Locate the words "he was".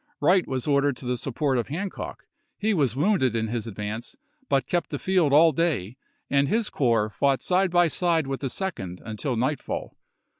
2.57-2.95